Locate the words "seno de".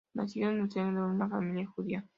0.71-1.11